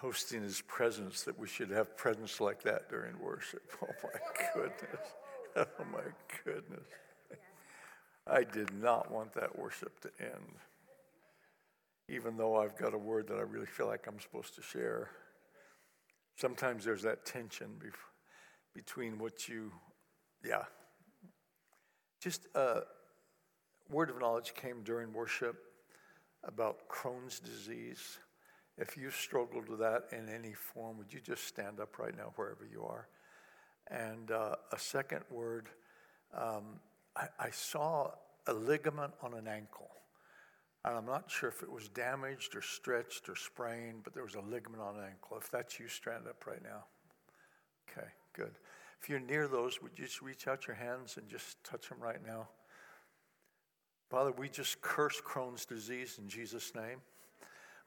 [0.00, 3.62] hosting his presence that we should have presence like that during worship.
[3.82, 5.08] Oh my goodness.
[5.56, 6.02] Oh my
[6.44, 6.86] goodness.
[8.26, 10.54] I did not want that worship to end.
[12.08, 15.10] Even though I've got a word that I really feel like I'm supposed to share.
[16.36, 17.70] Sometimes there's that tension
[18.74, 19.72] between what you,
[20.44, 20.64] yeah.
[22.22, 22.82] Just a
[23.90, 25.56] word of knowledge came during worship
[26.44, 28.18] about Crohn's disease.
[28.78, 32.32] If you struggled with that in any form, would you just stand up right now,
[32.36, 33.08] wherever you are?
[33.90, 35.68] And uh, a second word,
[36.36, 36.80] um,
[37.16, 38.12] I, I saw
[38.46, 39.90] a ligament on an ankle.
[40.84, 44.36] And I'm not sure if it was damaged or stretched or sprained, but there was
[44.36, 45.36] a ligament on an ankle.
[45.38, 46.84] If that's you, stand up right now.
[47.90, 48.52] Okay, good.
[49.02, 51.98] If you're near those, would you just reach out your hands and just touch them
[52.00, 52.48] right now?
[54.08, 57.00] Father, we just curse Crohn's disease in Jesus' name.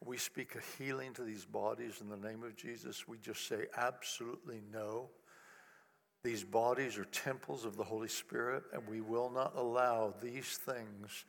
[0.03, 3.07] We speak a healing to these bodies in the name of Jesus.
[3.07, 5.09] We just say absolutely no.
[6.23, 11.25] These bodies are temples of the Holy Spirit, and we will not allow these things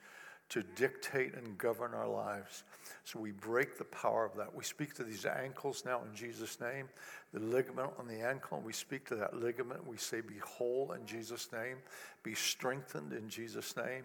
[0.49, 2.63] to dictate and govern our lives.
[3.05, 4.53] So we break the power of that.
[4.53, 6.89] We speak to these ankles now in Jesus' name.
[7.33, 9.87] The ligament on the ankle, we speak to that ligament.
[9.87, 11.77] We say, Be whole in Jesus' name.
[12.21, 14.03] Be strengthened in Jesus' name.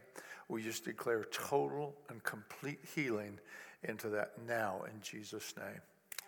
[0.49, 3.39] We just declare total and complete healing
[3.85, 5.81] into that now in Jesus' name.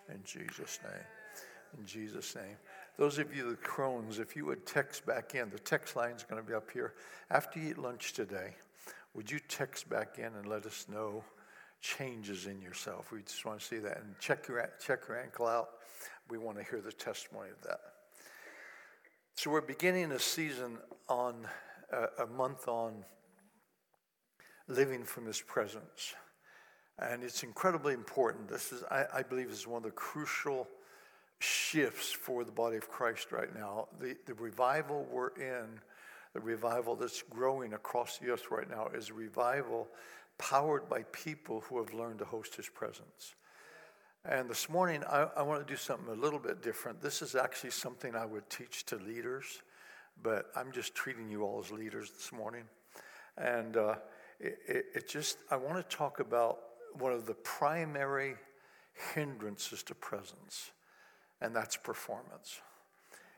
[0.09, 1.77] In Jesus' name.
[1.77, 2.57] In Jesus' name.
[2.97, 6.23] Those of you the Crohn's, if you would text back in, the text line is
[6.23, 6.93] going to be up here.
[7.29, 8.55] After you eat lunch today,
[9.13, 11.23] would you text back in and let us know
[11.81, 13.11] changes in yourself?
[13.11, 13.97] We just want to see that.
[13.97, 15.69] And check your, check your ankle out.
[16.29, 17.79] We want to hear the testimony of that.
[19.35, 20.77] So we're beginning a season
[21.07, 21.47] on,
[21.91, 23.03] uh, a month on
[24.67, 26.13] living from his presence.
[27.01, 28.47] And it's incredibly important.
[28.47, 30.67] This is, I, I believe, is one of the crucial
[31.39, 33.87] shifts for the body of Christ right now.
[33.99, 35.65] The, the revival we're in,
[36.33, 39.87] the revival that's growing across the earth right now, is a revival
[40.37, 43.33] powered by people who have learned to host his presence.
[44.23, 47.01] And this morning, I, I want to do something a little bit different.
[47.01, 49.63] This is actually something I would teach to leaders,
[50.21, 52.65] but I'm just treating you all as leaders this morning.
[53.37, 53.95] And uh,
[54.39, 56.59] it, it, it just, I want to talk about
[56.97, 58.35] one of the primary
[59.13, 60.71] hindrances to presence,
[61.41, 62.61] and that's performance.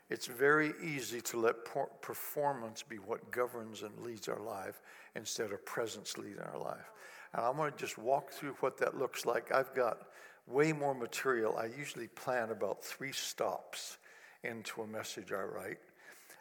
[0.10, 1.56] It's very easy to let
[2.02, 4.82] performance be what governs and leads our life
[5.16, 6.92] instead of presence leading our life.
[7.34, 9.52] And I'm going to just walk through what that looks like.
[9.52, 10.10] I've got
[10.46, 11.58] way more material.
[11.58, 13.98] I usually plan about three stops
[14.44, 15.80] into a message I write.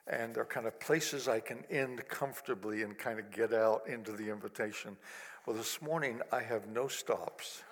[0.08, 4.12] And they're kind of places I can end comfortably and kind of get out into
[4.12, 4.96] the invitation.
[5.44, 7.64] Well, this morning I have no stops.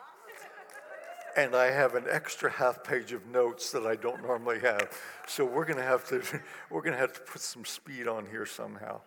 [1.37, 4.91] And I have an extra half page of notes that I don't normally have.
[5.29, 6.21] So we're going to have to
[6.71, 9.01] we're to have to put some speed on here somehow.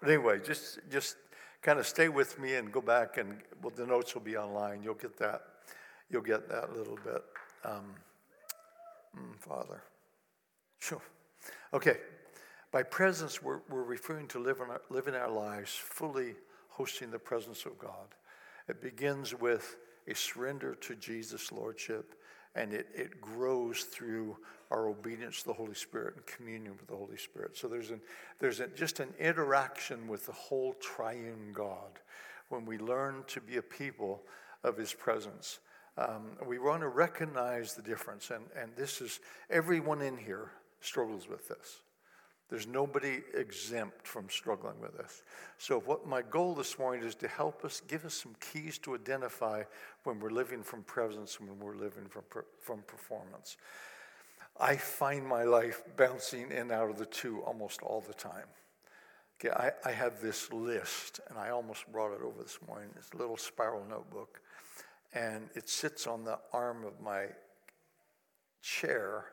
[0.00, 1.16] But anyway, just just
[1.60, 4.82] kind of stay with me and go back and well, the notes will be online.
[4.82, 5.42] You'll get that.
[6.08, 7.22] You'll get that little bit.
[7.62, 7.94] Um,
[9.14, 9.82] mm, Father.
[10.78, 11.02] Sure.
[11.74, 11.98] Okay.
[12.72, 16.34] By presence, we're, we're referring to living our, living our lives fully
[16.78, 18.14] hosting the presence of God.
[18.68, 22.14] It begins with a surrender to Jesus' Lordship,
[22.54, 24.36] and it, it grows through
[24.70, 27.56] our obedience to the Holy Spirit and communion with the Holy Spirit.
[27.56, 28.00] So there's, an,
[28.38, 31.98] there's a, just an interaction with the whole triune God
[32.48, 34.22] when we learn to be a people
[34.62, 35.58] of His presence.
[35.96, 39.18] Um, we want to recognize the difference, and, and this is
[39.50, 41.80] everyone in here struggles with this.
[42.48, 45.22] There's nobody exempt from struggling with this.
[45.58, 48.94] So, what my goal this morning is to help us, give us some keys to
[48.94, 49.64] identify
[50.04, 52.22] when we're living from presence and when we're living from,
[52.58, 53.58] from performance.
[54.58, 58.46] I find my life bouncing in and out of the two almost all the time.
[59.38, 62.88] Okay, I, I have this list, and I almost brought it over this morning.
[62.96, 64.40] It's a little spiral notebook,
[65.12, 67.26] and it sits on the arm of my
[68.62, 69.26] chair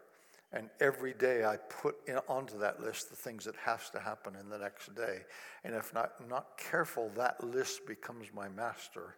[0.55, 4.35] and every day I put in, onto that list the things that has to happen
[4.39, 5.19] in the next day.
[5.65, 9.17] And if not, not careful, that list becomes my master.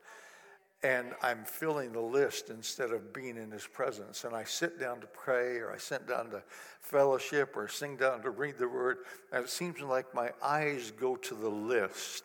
[0.84, 4.24] And I'm filling the list instead of being in his presence.
[4.24, 6.42] And I sit down to pray, or I sit down to
[6.82, 8.98] fellowship, or sing down to read the word.
[9.32, 12.24] And it seems like my eyes go to the list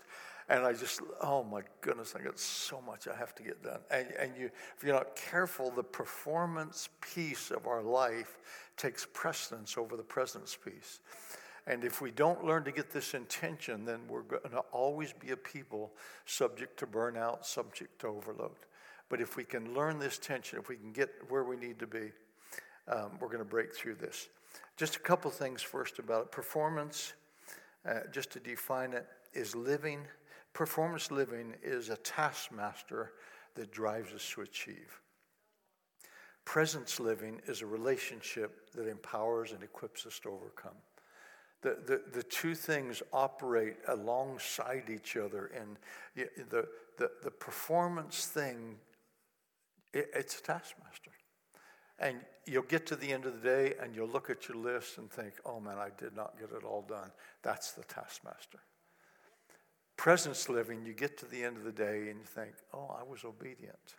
[0.48, 3.80] and I just, oh my goodness, I got so much I have to get done.
[3.90, 8.38] And, and you, if you're not careful, the performance piece of our life
[8.76, 11.00] takes precedence over the presence piece.
[11.66, 15.30] And if we don't learn to get this intention, then we're going to always be
[15.30, 15.92] a people
[16.24, 18.56] subject to burnout, subject to overload.
[19.08, 21.86] But if we can learn this tension, if we can get where we need to
[21.86, 22.10] be,
[22.88, 24.28] um, we're going to break through this.
[24.76, 26.32] Just a couple things first about it.
[26.32, 27.12] Performance,
[27.88, 30.00] uh, just to define it, is living.
[30.52, 33.12] Performance living is a taskmaster
[33.54, 35.00] that drives us to achieve.
[36.44, 40.76] Presence living is a relationship that empowers and equips us to overcome.
[41.62, 45.78] The, the, the two things operate alongside each other, and
[46.16, 46.66] the,
[46.98, 48.76] the, the performance thing,
[49.94, 51.12] it, it's a taskmaster.
[52.00, 54.98] And you'll get to the end of the day and you'll look at your list
[54.98, 57.12] and think, oh man, I did not get it all done.
[57.42, 58.58] That's the taskmaster.
[60.02, 63.08] Presence living, you get to the end of the day and you think, oh, I
[63.08, 63.94] was obedient.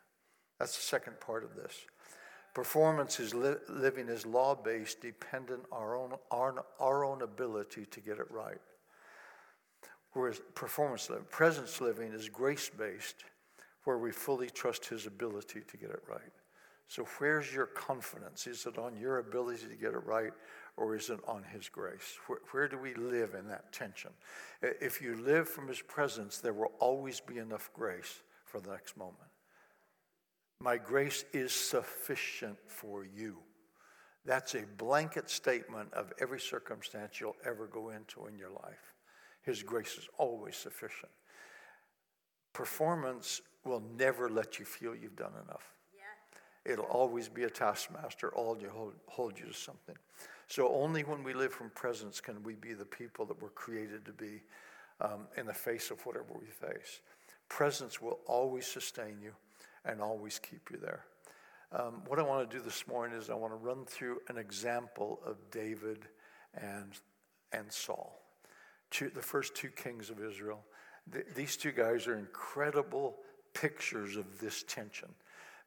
[0.60, 1.78] That's the second part of this.
[2.54, 7.86] Performance is li- living is law based, dependent on our own, our, our own ability
[7.86, 8.60] to get it right.
[10.12, 13.24] Whereas performance living, presence living is grace based,
[13.86, 16.34] where we fully trust His ability to get it right.
[16.90, 18.46] So, where's your confidence?
[18.46, 20.34] Is it on your ability to get it right,
[20.78, 22.18] or is it on His grace?
[22.28, 24.12] Where, where, do we live in that tension?
[24.62, 28.98] If you live from His presence, there will always be enough grace for the next
[28.98, 29.18] moment.
[30.60, 33.38] My grace is sufficient for you.
[34.26, 38.94] That's a blanket statement of every circumstance you'll ever go into in your life.
[39.42, 41.12] His grace is always sufficient.
[42.54, 45.74] Performance will never let you feel you've done enough.
[46.66, 49.96] It'll always be a taskmaster, all you hold, hold you to something.
[50.54, 54.06] So only when we live from presence can we be the people that we're created
[54.06, 54.44] to be
[55.02, 57.00] um, in the face of whatever we face.
[57.50, 59.32] Presence will always sustain you
[59.84, 61.06] and always keep you there.
[61.72, 64.38] Um, what I want to do this morning is I want to run through an
[64.38, 66.06] example of David
[66.54, 67.00] and,
[67.52, 68.22] and Saul,
[68.92, 70.60] two, the first two kings of Israel.
[71.08, 73.16] The, these two guys are incredible
[73.56, 75.10] pictures of this tension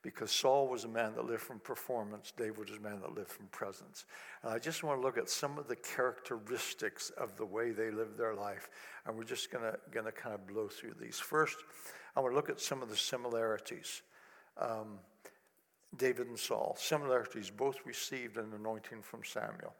[0.06, 3.28] because Saul was a man that lived from performance, David was a man that lived
[3.28, 4.04] from presence.
[4.44, 7.90] And I just want to look at some of the characteristics of the way they
[7.90, 8.70] lived their life,
[9.04, 11.18] and we're just going to, going to kind of blow through these.
[11.18, 11.56] First,
[12.14, 14.02] I want to look at some of the similarities.
[14.58, 15.00] Um,
[15.96, 19.74] David and Saul, similarities, both received an anointing from Samuel.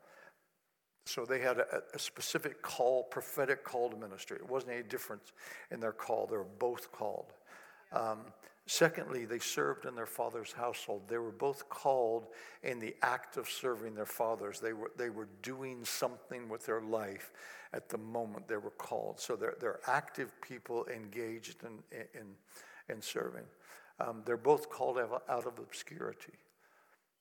[1.05, 4.38] So they had a, a, specific call, prophetic call to ministry.
[4.38, 5.32] It wasn't any difference
[5.70, 6.26] in their call.
[6.26, 7.32] They were both called.
[7.93, 8.23] Um,
[8.67, 11.03] Secondly, they served in their father's household.
[11.09, 12.27] They were both called
[12.65, 14.59] in the act of serving their fathers.
[14.59, 17.31] They were, they were doing something with their life
[17.73, 19.21] at the moment they were called.
[19.21, 21.79] So they're, they're active people engaged in,
[22.15, 22.27] in,
[22.89, 23.45] in serving.
[24.01, 26.35] Um, they're both called out of obscurity.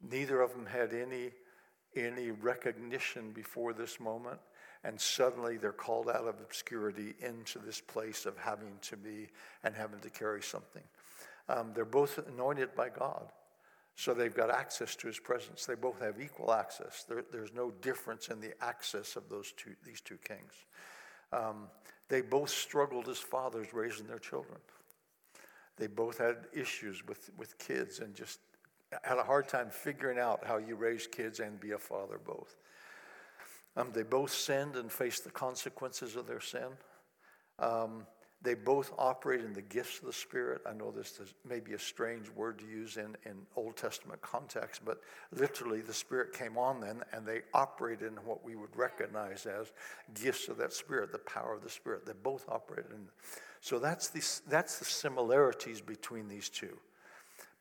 [0.01, 1.31] Neither of them had any,
[1.95, 4.39] any recognition before this moment,
[4.83, 9.29] and suddenly they're called out of obscurity into this place of having to be
[9.63, 10.83] and having to carry something.
[11.47, 13.31] Um, they're both anointed by God.
[13.95, 15.65] So they've got access to his presence.
[15.65, 17.05] They both have equal access.
[17.07, 20.53] There, there's no difference in the access of those two, these two kings.
[21.31, 21.67] Um,
[22.09, 24.57] they both struggled as fathers raising their children.
[25.77, 28.39] They both had issues with, with kids and just
[29.03, 32.55] had a hard time figuring out how you raise kids and be a father both.
[33.77, 36.67] Um, they both sinned and faced the consequences of their sin.
[37.59, 38.05] Um,
[38.41, 40.61] they both operate in the gifts of the Spirit.
[40.69, 44.81] I know this is maybe a strange word to use in, in Old Testament context,
[44.85, 45.01] but
[45.31, 49.71] literally the Spirit came on them and they operated in what we would recognize as
[50.13, 52.05] gifts of that Spirit, the power of the Spirit.
[52.05, 53.07] They both operated in.
[53.61, 56.77] So that's the, that's the similarities between these two.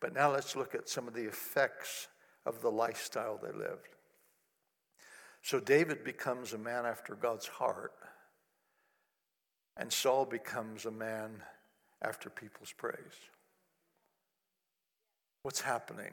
[0.00, 2.08] But now let's look at some of the effects
[2.44, 3.88] of the lifestyle they lived.
[5.40, 7.92] So David becomes a man after God's heart
[9.76, 11.42] and Saul becomes a man
[12.02, 12.96] after people's praise.
[15.42, 16.12] What's happening?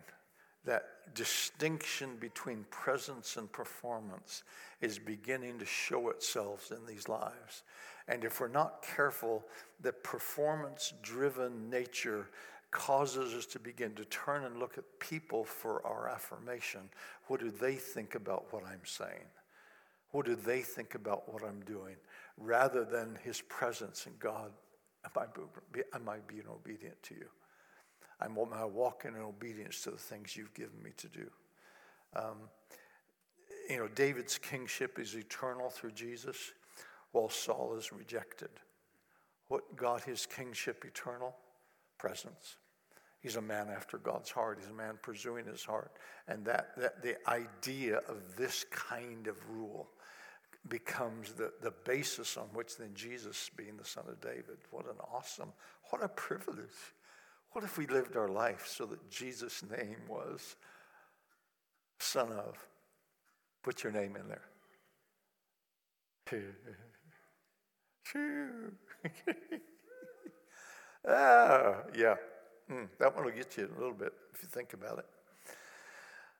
[0.66, 0.84] That
[1.16, 4.44] distinction between presence and performance
[4.80, 7.64] is beginning to show itself in these lives.
[8.08, 9.44] And if we're not careful,
[9.82, 12.28] the performance driven nature
[12.72, 16.82] causes us to begin to turn and look at people for our affirmation.
[17.28, 19.28] What do they think about what I'm saying?
[20.12, 21.96] What do they think about what I'm doing?
[22.38, 24.52] Rather than his presence and God,
[25.06, 27.28] am I, am I being obedient to you?
[28.20, 31.28] I'm I walking in obedience to the things you've given me to do?
[32.16, 32.38] Um,
[33.70, 36.52] you know, David's kingship is eternal through Jesus,
[37.12, 38.50] while Saul is rejected.
[39.48, 41.36] What got his kingship eternal?
[41.98, 42.58] Presence.
[43.22, 44.58] He's a man after God's heart.
[44.60, 45.92] He's a man pursuing his heart.
[46.28, 49.90] And that, that the idea of this kind of rule
[50.68, 54.98] becomes the, the basis on which then Jesus, being the Son of David, what an
[55.14, 55.52] awesome,
[55.90, 56.70] what a privilege.
[57.52, 60.56] What if we lived our life so that Jesus' name was
[62.02, 62.58] son of.
[63.64, 64.42] Put your name in there.
[71.08, 72.16] ah, yeah.
[72.72, 75.06] Mm, that one will get you a little bit if you think about it.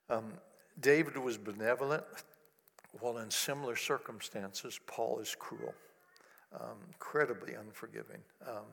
[0.10, 0.34] Um,
[0.80, 2.04] David was benevolent,
[3.00, 5.74] while in similar circumstances, Paul is cruel,
[6.54, 8.20] um, incredibly unforgiving.
[8.48, 8.66] Um,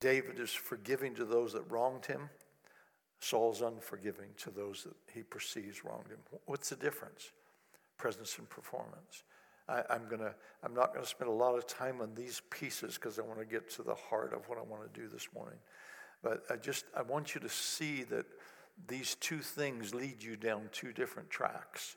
[0.00, 2.28] David is forgiving to those that wronged him.
[3.20, 6.18] Saul's unforgiving to those that he perceives wronged him.
[6.46, 7.32] What's the difference?
[7.96, 9.24] Presence and performance.
[9.68, 10.34] I, am gonna.
[10.62, 13.38] I'm not going to spend a lot of time on these pieces because I want
[13.38, 15.58] to get to the heart of what I want to do this morning.
[16.22, 18.24] But I just I want you to see that
[18.86, 21.96] these two things lead you down two different tracks.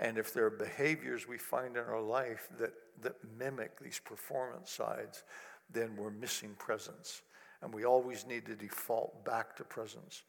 [0.00, 4.70] And if there are behaviors we find in our life that, that mimic these performance
[4.70, 5.24] sides,
[5.72, 7.22] then we're missing presence.
[7.62, 10.22] And we always need to default back to presence.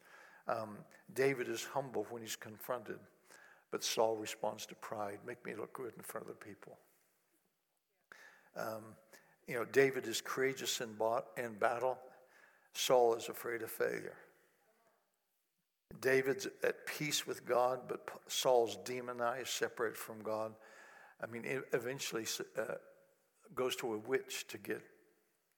[0.46, 0.76] Um,
[1.14, 2.98] David is humble when he's confronted,
[3.70, 6.76] but Saul responds to pride make me look good in front of the people.
[8.56, 8.82] Um,
[9.48, 11.98] you know, David is courageous in, bot, in battle,
[12.74, 14.16] Saul is afraid of failure.
[16.00, 20.52] David's at peace with God, but Saul's demonized, separate from God.
[21.22, 22.26] I mean, eventually
[22.58, 22.74] uh,
[23.54, 24.82] goes to a witch to get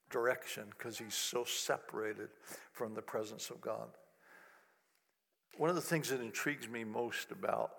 [0.09, 2.29] direction because he's so separated
[2.71, 3.87] from the presence of God.
[5.57, 7.71] One of the things that intrigues me most about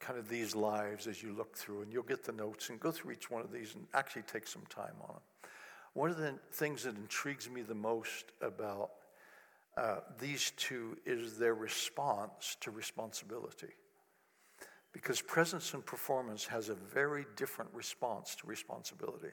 [0.00, 2.90] kind of these lives as you look through, and you'll get the notes and go
[2.90, 5.22] through each one of these and actually take some time on them.
[5.94, 8.90] One of the things that intrigues me the most about
[9.76, 13.72] uh, these two is their response to responsibility.
[14.92, 19.32] Because presence and performance has a very different response to responsibility.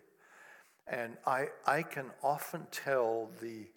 [0.88, 3.67] And I, I can often tell the,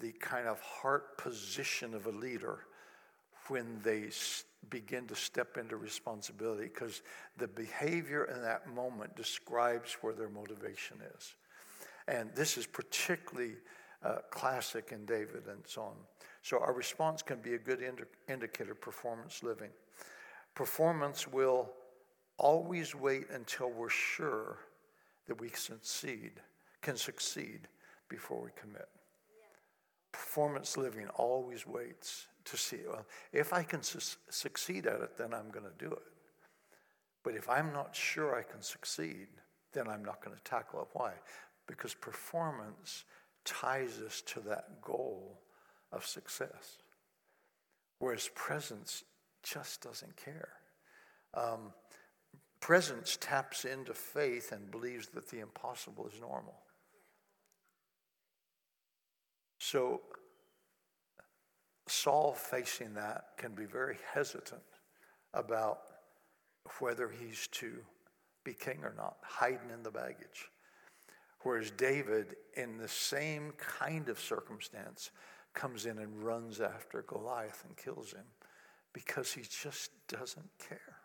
[0.00, 2.60] the kind of heart position of a leader
[3.48, 4.10] when they
[4.70, 7.02] begin to step into responsibility because
[7.36, 11.34] the behavior in that moment describes where their motivation is.
[12.08, 13.56] And this is particularly
[14.04, 15.96] uh, classic in David and Saul.
[16.42, 19.70] So our response can be a good indi- indicator of performance living.
[20.54, 21.70] Performance will
[22.38, 24.58] always wait until we're sure
[25.26, 26.32] that we succeed,
[26.82, 27.68] can succeed
[28.08, 28.88] before we commit.
[30.12, 35.32] Performance living always waits to see, well, if I can su- succeed at it, then
[35.32, 36.02] I'm going to do it.
[37.22, 39.28] But if I'm not sure I can succeed,
[39.72, 40.88] then I'm not going to tackle it.
[40.92, 41.12] Why?
[41.66, 43.04] Because performance
[43.44, 45.40] ties us to that goal
[45.92, 46.78] of success.
[47.98, 49.04] Whereas presence
[49.42, 50.48] just doesn't care.
[51.34, 51.72] Um,
[52.60, 56.54] presence taps into faith and believes that the impossible is normal.
[59.58, 60.00] So,
[61.86, 64.62] Saul facing that can be very hesitant
[65.32, 65.80] about
[66.78, 67.76] whether he's to
[68.44, 70.50] be king or not, hiding in the baggage.
[71.44, 75.10] Whereas David, in the same kind of circumstance,
[75.52, 78.24] comes in and runs after Goliath and kills him
[78.94, 80.96] because he just doesn't care.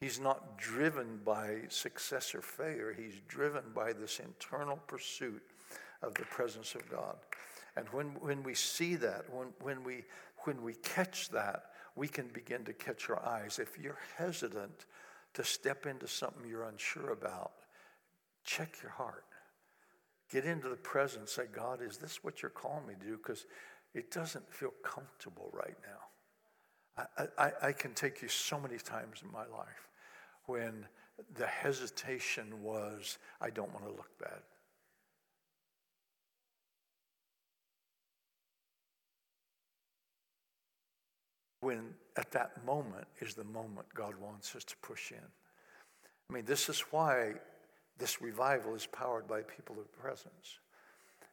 [0.00, 5.42] He's not driven by success or failure, he's driven by this internal pursuit
[6.02, 7.16] of the presence of God.
[7.76, 10.04] And when, when we see that, when, when, we,
[10.44, 11.64] when we catch that,
[11.96, 13.58] we can begin to catch our eyes.
[13.58, 14.86] If you're hesitant
[15.34, 17.52] to step into something you're unsure about,
[18.48, 19.24] check your heart.
[20.32, 21.32] Get into the presence.
[21.32, 23.16] Say, God, is this what you're calling me to do?
[23.16, 23.44] Because
[23.94, 27.06] it doesn't feel comfortable right now.
[27.18, 29.88] I, I, I can take you so many times in my life
[30.46, 30.86] when
[31.34, 34.40] the hesitation was, I don't want to look bad.
[41.60, 45.18] When at that moment is the moment God wants us to push in.
[46.30, 47.34] I mean, this is why
[47.98, 50.60] this revival is powered by people of presence.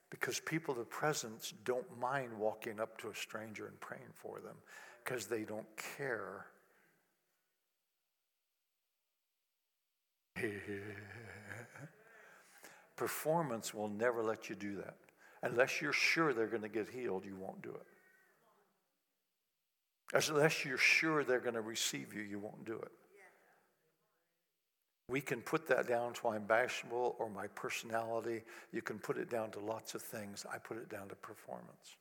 [0.10, 4.56] Because people of presence don't mind walking up to a stranger and praying for them
[5.04, 5.68] because they don't
[5.98, 6.46] care.
[12.96, 14.96] Performance will never let you do that.
[15.44, 17.86] Unless you're sure they're going to get healed, you won't do it.
[20.30, 22.92] Unless you're sure they're going to receive you, you won't do it.
[25.08, 28.42] We can put that down to I'm bashful or my personality.
[28.72, 30.48] You can put it down to lots of things.
[30.52, 31.98] I put it down to performance.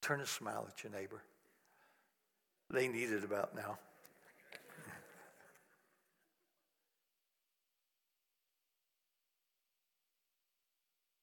[0.00, 1.22] Turn a smile at your neighbor.
[2.70, 3.78] They need it about now.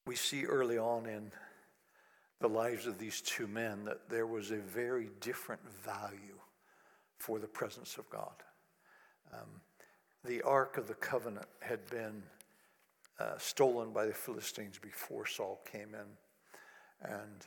[0.06, 1.32] we see early on in
[2.40, 6.41] the lives of these two men that there was a very different value
[7.22, 8.34] for the presence of God.
[9.32, 9.62] Um,
[10.26, 12.24] the Ark of the Covenant had been
[13.20, 17.12] uh, stolen by the Philistines before Saul came in.
[17.12, 17.46] And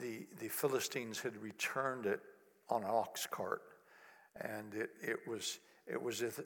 [0.00, 2.20] the, the Philistines had returned it
[2.68, 3.62] on an ox cart.
[4.40, 6.36] And it, it, was, it was at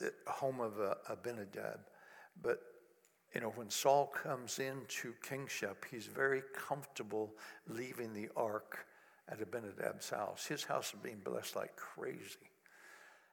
[0.00, 1.80] the home of uh, Abinadab.
[2.42, 2.58] But,
[3.32, 7.34] you know, when Saul comes into kingship, he's very comfortable
[7.68, 8.86] leaving the ark
[9.28, 10.46] at Abinadab's house.
[10.46, 12.50] His house is being blessed like crazy.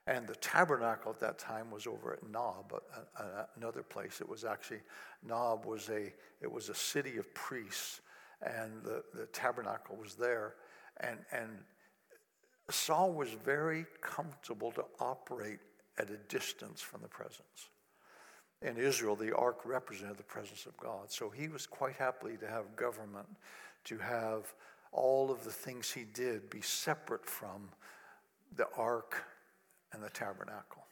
[0.06, 2.72] And the tabernacle at that time was over at Nob,
[3.56, 4.20] another place.
[4.20, 4.80] It was actually
[5.24, 8.00] Nob was a it was a city of priests,
[8.42, 10.54] and the, the tabernacle was there.
[10.98, 11.50] And and
[12.68, 15.60] Saul was very comfortable to operate
[15.98, 17.68] at a distance from the presence.
[18.60, 22.48] In Israel, the ark represented the presence of God, so he was quite happily to
[22.48, 23.26] have government,
[23.84, 24.52] to have
[24.92, 27.68] all of the things he did be separate from
[28.56, 29.24] the ark
[29.92, 30.84] and the tabernacle.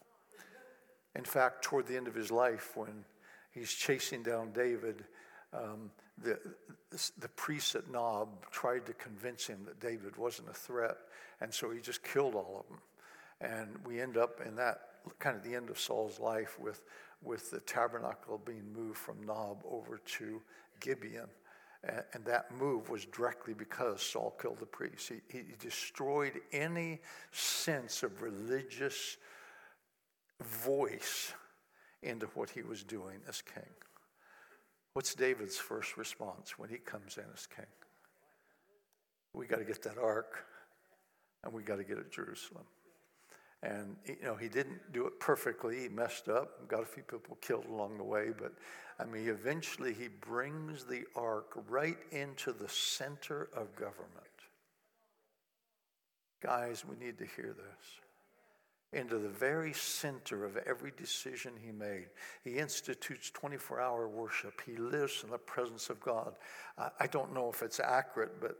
[1.14, 3.04] In fact, toward the end of his life, when
[3.50, 5.04] he's chasing down David,
[5.52, 5.90] um,
[6.23, 6.38] the,
[7.19, 10.97] the priests at Nob tried to convince him that David wasn't a threat,
[11.40, 12.80] and so he just killed all of them.
[13.40, 14.80] And we end up in that
[15.19, 16.83] kind of the end of Saul's life with,
[17.23, 20.40] with the tabernacle being moved from Nob over to
[20.80, 21.28] Gibeon.
[21.84, 25.08] And, and that move was directly because Saul killed the priests.
[25.08, 27.00] He, he destroyed any
[27.32, 29.16] sense of religious
[30.42, 31.32] voice
[32.02, 33.62] into what he was doing as king.
[34.94, 37.66] What's David's first response when he comes in as king?
[39.34, 40.44] We got to get that ark
[41.44, 42.64] and we got to get it Jerusalem.
[43.62, 45.80] And you know, he didn't do it perfectly.
[45.80, 48.52] He messed up, got a few people killed along the way, but
[48.98, 54.08] I mean, eventually he brings the ark right into the center of government.
[56.42, 58.00] Guys, we need to hear this
[58.92, 62.06] into the very center of every decision he made.
[62.42, 64.60] He institutes 24 hour worship.
[64.66, 66.34] He lives in the presence of God.
[66.99, 68.56] I don't know if it's accurate, but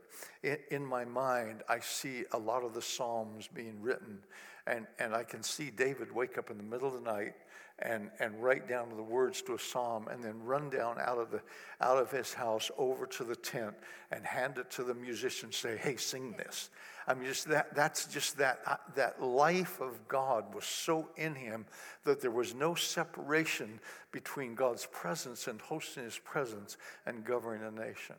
[0.69, 4.19] in my mind, I see a lot of the Psalms being written,
[4.67, 7.33] and, and I can see David wake up in the middle of the night
[7.79, 11.31] and, and write down the words to a psalm and then run down out of,
[11.31, 11.41] the,
[11.79, 13.73] out of his house over to the tent
[14.11, 16.69] and hand it to the musician say, hey, sing this.
[17.07, 21.33] I mean, just that, that's just that, uh, that life of God was so in
[21.33, 21.65] him
[22.03, 23.79] that there was no separation
[24.11, 28.15] between God's presence and hosting his presence and governing a nation.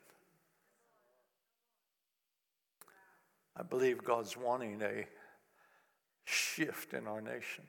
[3.56, 5.06] I believe God's wanting a
[6.24, 7.64] shift in our nation.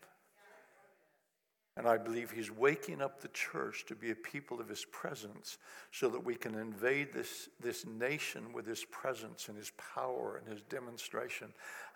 [1.75, 5.57] And I believe he's waking up the church to be a people of his presence
[5.91, 10.47] so that we can invade this, this nation with his presence and his power and
[10.47, 11.47] his demonstration.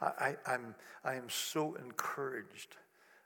[0.02, 2.76] I, I, am I am so encouraged.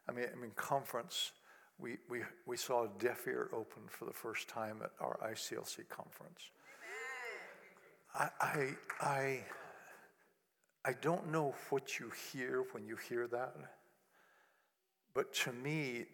[0.09, 1.31] I mean, I mean, conference,
[1.79, 5.87] we, we, we saw a deaf ear open for the first time at our ICLC
[5.87, 6.51] conference.
[8.13, 9.39] I, I, I,
[10.83, 13.55] I don't know what you hear when you hear that,
[15.13, 16.05] but to me,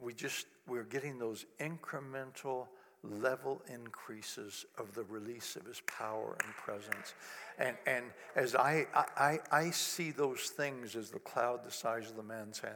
[0.00, 2.68] we just we're getting those incremental
[3.02, 7.14] level increases of the release of his power and presence.
[7.58, 12.16] And and as I, I i see those things as the cloud the size of
[12.16, 12.74] the man's hand.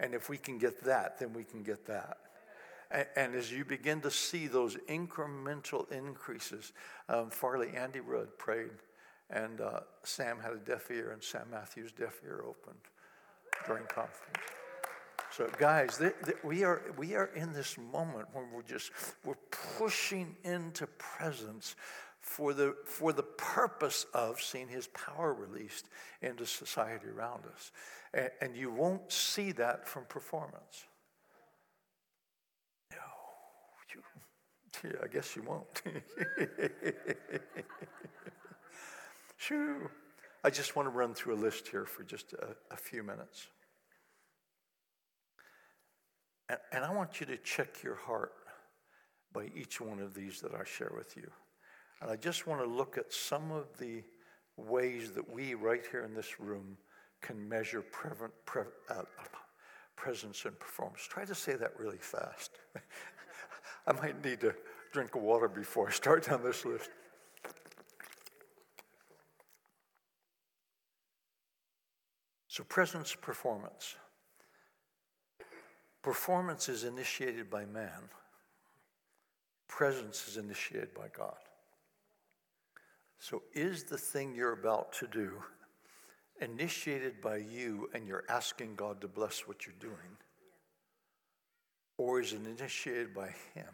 [0.00, 2.18] And if we can get that then we can get that.
[3.16, 6.72] And, as you begin to see those incremental increases
[7.08, 8.70] um, farley andy rudd prayed
[9.30, 12.80] and uh, sam had a deaf ear and sam matthews deaf ear opened
[13.66, 14.38] during conference
[15.30, 18.90] so, guys, th- th- we are we are in this moment when we're just
[19.24, 19.34] we're
[19.76, 21.76] pushing into presence
[22.20, 25.86] for the for the purpose of seeing His power released
[26.22, 27.72] into society around us,
[28.14, 30.86] and, and you won't see that from performance.
[32.90, 32.96] No,
[33.94, 34.02] you,
[34.90, 35.82] yeah, I guess you won't.
[39.38, 39.88] Shoo.
[40.44, 43.46] I just want to run through a list here for just a, a few minutes.
[46.48, 48.32] And, and I want you to check your heart
[49.32, 51.30] by each one of these that I share with you.
[52.00, 54.02] And I just want to look at some of the
[54.56, 56.76] ways that we, right here in this room,
[57.20, 58.10] can measure pre-
[58.44, 59.02] pre- uh,
[59.96, 61.02] presence and performance.
[61.08, 62.52] Try to say that really fast.
[63.86, 64.54] I might need to
[64.92, 66.90] drink water before I start down this list.
[72.58, 73.94] So, presence, performance.
[76.02, 78.10] Performance is initiated by man,
[79.68, 81.36] presence is initiated by God.
[83.20, 85.34] So, is the thing you're about to do
[86.40, 90.16] initiated by you and you're asking God to bless what you're doing?
[91.96, 93.70] Or is it initiated by Him?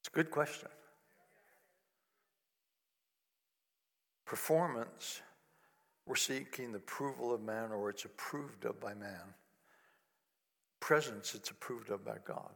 [0.00, 0.70] It's a good question.
[4.32, 5.20] Performance,
[6.06, 9.34] we're seeking the approval of man or it's approved of by man.
[10.80, 12.54] Presence, it's approved of by God.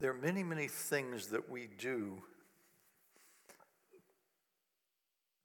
[0.00, 2.24] There are many, many things that we do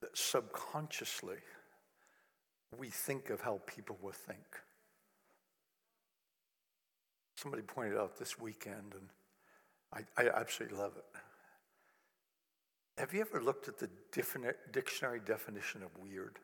[0.02, 1.38] that subconsciously
[2.76, 4.40] we think of how people will think.
[7.36, 11.06] Somebody pointed out this weekend, and I, I absolutely love it.
[12.98, 16.40] Have you ever looked at the dictionary definition of weird?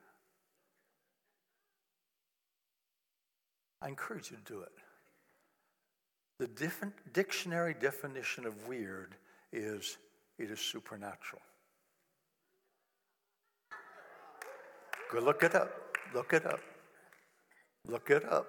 [3.81, 4.71] I encourage you to do it.
[6.39, 6.79] The
[7.11, 9.15] dictionary definition of weird
[9.51, 9.97] is
[10.37, 11.41] it is supernatural.
[15.11, 15.97] Go look it up.
[16.13, 16.59] Look it up.
[17.87, 18.47] Look it up.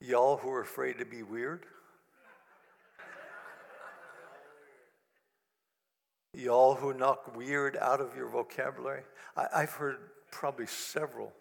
[0.00, 1.66] Y'all who are afraid to be weird.
[6.38, 9.02] Y'all who knock weird out of your vocabulary.
[9.36, 9.96] I, have heard
[10.30, 11.32] probably several,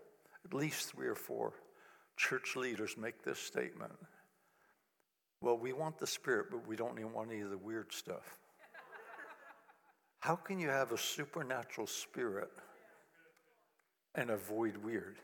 [0.43, 1.53] at least three or four
[2.17, 3.91] church leaders make this statement.
[5.39, 8.39] Well, we want the spirit, but we don't even want any of the weird stuff.
[10.17, 12.49] How can you have a supernatural spirit
[14.15, 15.17] and avoid weird?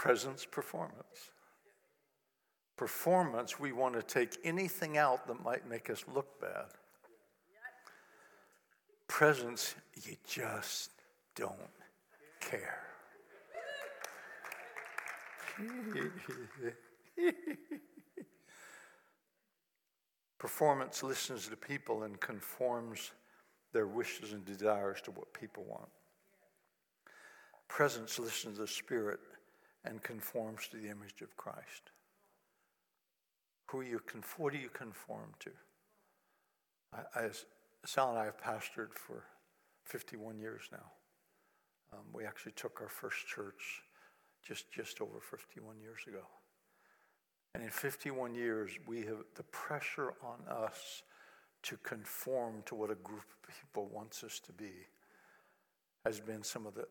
[0.00, 1.30] Presence, performance.
[2.76, 6.68] Performance, we want to take anything out that might make us look bad
[9.20, 9.74] presence,
[10.06, 10.92] you just
[11.34, 11.52] don't
[12.40, 12.80] care.
[20.38, 23.10] Performance listens to people and conforms
[23.74, 25.90] their wishes and desires to what people want.
[27.68, 29.20] Presence listens to the Spirit
[29.84, 31.90] and conforms to the image of Christ.
[33.70, 35.50] Who you conf- what do you conform to?
[36.92, 37.28] I,
[37.86, 39.24] Sal and I have pastored for
[39.84, 40.92] 51 years now.
[41.92, 43.82] Um, we actually took our first church
[44.46, 46.22] just, just over 51 years ago.
[47.54, 51.02] And in 51 years, we have the pressure on us
[51.62, 54.72] to conform to what a group of people wants us to be
[56.04, 56.86] has been some of the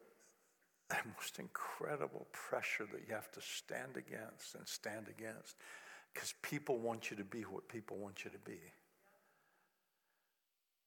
[1.17, 5.55] most incredible pressure that you have to stand against and stand against
[6.13, 8.59] because people want you to be what people want you to be.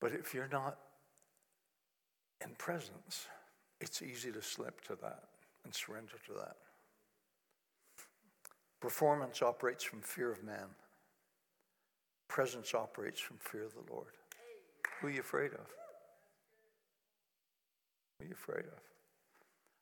[0.00, 0.78] But if you're not
[2.44, 3.28] in presence,
[3.80, 5.24] it's easy to slip to that
[5.64, 6.56] and surrender to that.
[8.80, 10.66] Performance operates from fear of man.
[12.26, 14.14] Presence operates from fear of the Lord.
[15.00, 15.66] Who are you afraid of?
[18.18, 18.91] Who are you afraid of?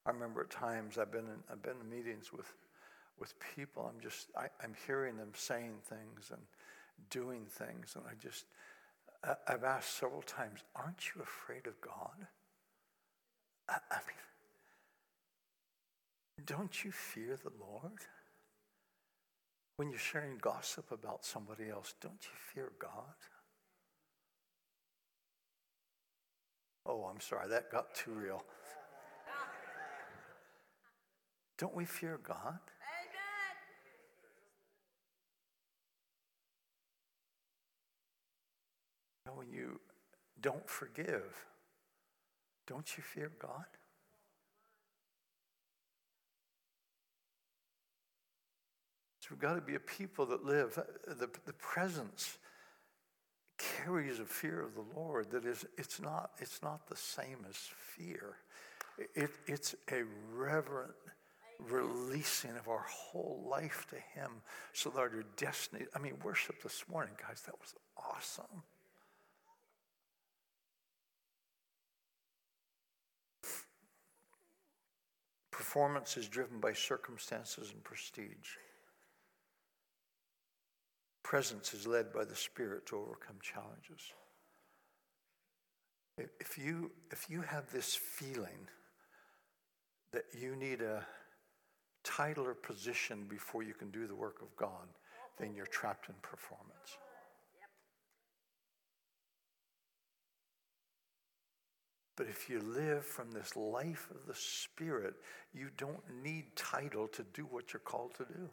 [0.06, 2.52] I remember at times I've been in, I've been in meetings with,
[3.18, 3.90] with people.
[3.92, 6.40] I'm just I, I'm hearing them saying things and
[7.10, 8.46] doing things, and I just
[9.46, 12.26] I've asked several times, aren't you afraid of God?
[13.68, 14.16] I, I mean,
[16.46, 18.00] don't you fear the Lord?
[19.76, 23.16] When you're sharing gossip about somebody else, don't you fear God?
[26.86, 28.42] Oh, I'm sorry, that got too real.
[31.60, 32.58] Don't we fear God?
[39.36, 39.80] when you
[40.42, 41.46] don't forgive,
[42.66, 43.64] don't you fear God?
[49.20, 50.76] So we've got to be a people that live.
[50.76, 52.36] Uh, the, the presence
[53.58, 57.56] carries a fear of the Lord that is, it's not, it's not the same as
[57.56, 58.36] fear.
[59.14, 60.02] It, it's a
[60.34, 60.92] reverent
[61.68, 64.30] releasing of our whole life to Him
[64.72, 68.62] so that our destiny, I mean, worship this morning, guys, that was awesome.
[75.50, 78.56] Performance is driven by circumstances and prestige.
[81.22, 84.12] Presence is led by the Spirit to overcome challenges.
[86.18, 88.68] If you, if you have this feeling
[90.12, 91.06] that you need a
[92.04, 94.88] title or position before you can do the work of God,
[95.38, 96.98] then you're trapped in performance.
[102.16, 105.14] But if you live from this life of the Spirit,
[105.54, 108.50] you don't need title to do what you're called to do.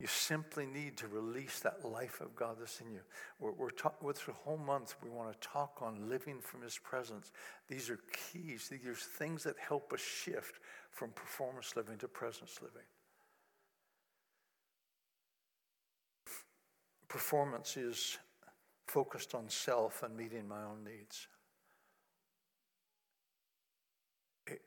[0.00, 3.00] You simply need to release that life of God that's in you.
[3.38, 6.76] We're, we're talk, with the whole month, we want to talk on living from His
[6.76, 7.32] presence.
[7.68, 8.68] These are keys.
[8.68, 10.60] These are things that help us shift
[10.94, 12.86] from performance living to presence living.
[17.08, 18.18] Performance is
[18.86, 21.26] focused on self and meeting my own needs.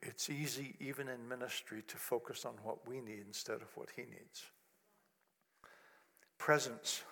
[0.02, 4.02] It's easy, even in ministry, to focus on what we need instead of what He
[4.02, 4.44] needs
[6.38, 7.02] presence.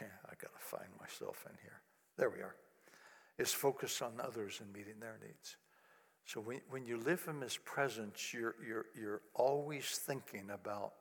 [0.00, 1.80] Yeah, I got to find myself in here.
[2.16, 2.54] There we are.
[3.38, 5.56] Is focused on others and meeting their needs.
[6.32, 10.92] So when, when you live in His presence, you're, you're, you're always thinking about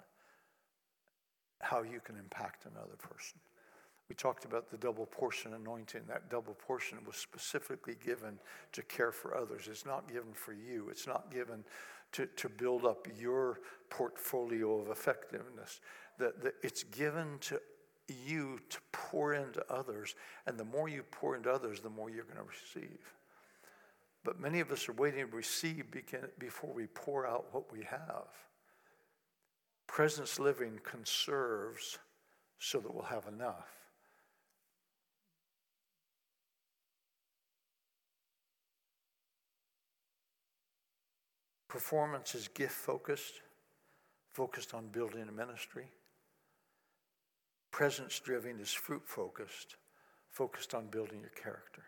[1.60, 3.38] how you can impact another person.
[4.08, 6.02] We talked about the double portion anointing.
[6.08, 8.39] That double portion was specifically given
[8.72, 9.68] to care for others.
[9.70, 11.63] It's not given for you, it's not given
[12.13, 13.60] to, to build up your
[13.92, 15.80] portfolio of effectiveness.
[16.18, 17.62] That, that it's given to
[18.26, 20.15] you to pour into others,
[20.48, 22.98] and the more you pour into others, the more you're going to receive.
[24.23, 25.86] But many of us are waiting to receive
[26.38, 28.27] before we pour out what we have.
[29.88, 31.97] Presence living conserves
[32.60, 33.67] so that we'll have enough.
[41.69, 43.41] Performance is gift focused,
[44.34, 45.86] focused on building a ministry.
[47.71, 49.75] Presence driven is fruit focused,
[50.32, 51.84] focused on building your character.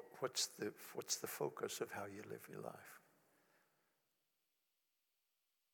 [0.00, 3.00] What, what's, the, what's the focus of how you live your life?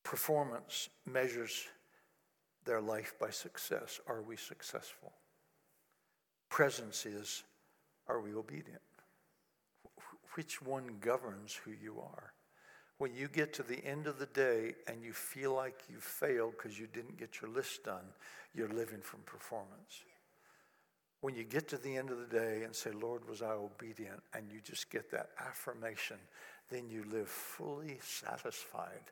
[0.02, 1.66] Performance measures
[2.64, 4.00] their life by success.
[4.08, 5.12] Are we successful?
[6.48, 7.44] Presence is,
[8.08, 8.80] are we obedient?
[10.36, 12.32] which one governs who you are.
[12.98, 16.54] When you get to the end of the day and you feel like you failed
[16.56, 18.04] because you didn't get your list done,
[18.54, 20.04] you're living from performance.
[21.26, 24.22] When you get to the end of the day and say, Lord, was I obedient?
[24.32, 26.18] And you just get that affirmation,
[26.70, 29.10] then you live fully satisfied.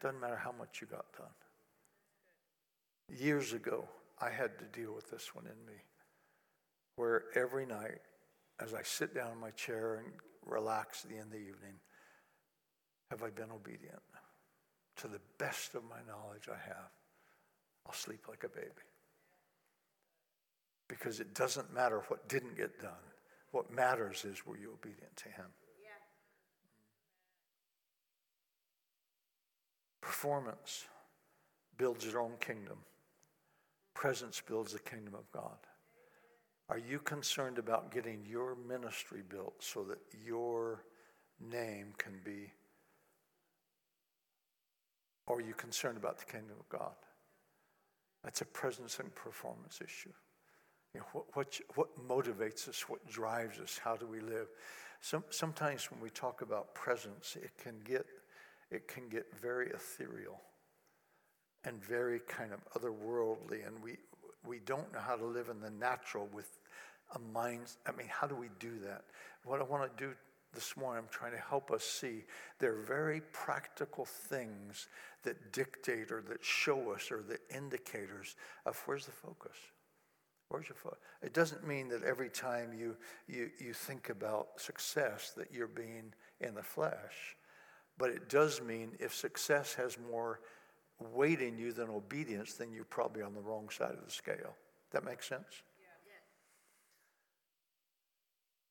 [0.00, 1.26] Doesn't matter how much you got done.
[3.18, 3.88] Years ago,
[4.20, 5.80] I had to deal with this one in me,
[6.94, 7.98] where every night,
[8.60, 10.06] as I sit down in my chair and
[10.46, 11.80] relax at the end of the evening.
[13.10, 14.02] Have I been obedient?
[14.98, 16.92] To the best of my knowledge, I have.
[17.84, 18.86] I'll sleep like a baby.
[20.88, 22.92] Because it doesn't matter what didn't get done.
[23.50, 25.46] What matters is were you obedient to Him?
[25.82, 25.88] Yeah.
[30.00, 30.84] Performance
[31.78, 32.78] builds your own kingdom,
[33.94, 35.58] presence builds the kingdom of God.
[36.68, 40.84] Are you concerned about getting your ministry built so that your
[41.40, 42.52] name can be?
[45.26, 46.94] Or are you concerned about the kingdom of God?
[48.24, 50.12] That's a presence and performance issue.
[50.96, 52.88] You know, what, what, what motivates us?
[52.88, 53.78] What drives us?
[53.84, 54.46] How do we live?
[55.02, 58.06] Some, sometimes when we talk about presence, it can get
[58.70, 60.40] it can get very ethereal
[61.64, 63.98] and very kind of otherworldly, and we
[64.48, 66.48] we don't know how to live in the natural with
[67.14, 67.72] a mind.
[67.86, 69.02] I mean, how do we do that?
[69.44, 70.14] What I want to do
[70.54, 72.24] this morning, I'm trying to help us see
[72.58, 74.88] there are very practical things
[75.24, 79.56] that dictate or that show us or the indicators of where's the focus.
[80.48, 80.76] Where's your?
[81.22, 86.14] It doesn't mean that every time you, you, you think about success that you're being
[86.40, 87.36] in the flesh,
[87.98, 90.40] but it does mean if success has more
[91.12, 94.54] weight in you than obedience, then you're probably on the wrong side of the scale.
[94.92, 95.62] That makes sense?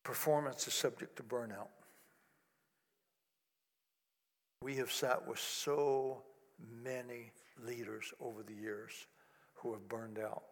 [0.03, 1.67] Performance is subject to burnout.
[4.61, 6.21] We have sat with so
[6.83, 7.31] many
[7.63, 9.07] leaders over the years
[9.55, 10.43] who have burned out.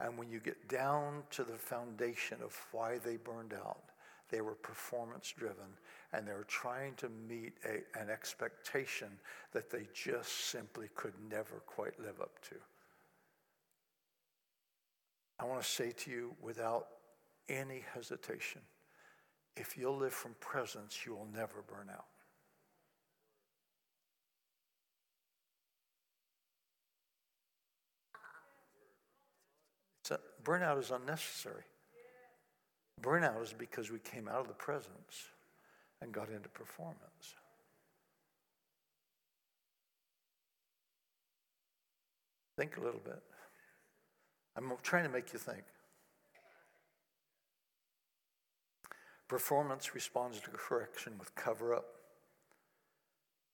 [0.00, 3.82] And when you get down to the foundation of why they burned out,
[4.30, 5.66] they were performance driven
[6.12, 9.08] and they were trying to meet a, an expectation
[9.52, 12.54] that they just simply could never quite live up to.
[15.40, 16.86] I want to say to you without
[17.48, 18.60] any hesitation
[19.58, 22.04] if you'll live from presence, you will never burn out.
[30.10, 31.64] A, burnout is unnecessary.
[33.02, 35.28] Burnout is because we came out of the presence
[36.00, 37.34] and got into performance.
[42.56, 43.22] Think a little bit.
[44.56, 45.62] I'm trying to make you think.
[49.28, 51.84] Performance responds to correction with cover up,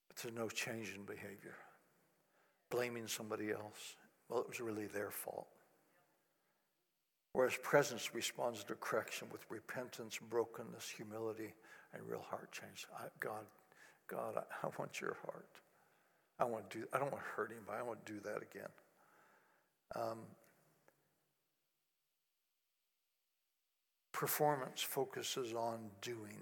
[0.07, 1.57] but there's no change in behavior.
[2.71, 3.95] Blaming somebody else,
[4.29, 5.54] well, it was really their fault.
[7.35, 11.53] Whereas presence responds to correction with repentance, brokenness, humility,
[11.93, 12.87] and real heart change.
[12.97, 13.43] I, God,
[14.07, 15.49] God, I, I, want your heart.
[16.39, 16.85] I want to do.
[16.93, 17.77] I don't want to hurt anybody.
[17.77, 18.69] I want to do that again.
[19.97, 20.19] Um,
[24.13, 26.39] performance focuses on doing.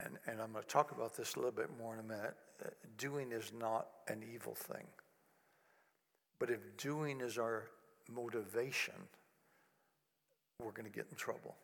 [0.00, 2.36] And, and I'm going to talk about this a little bit more in a minute.
[2.62, 4.84] Uh, doing is not an evil thing.
[6.38, 7.68] But if doing is our
[8.06, 8.92] motivation,
[10.64, 11.56] we're going to get in trouble.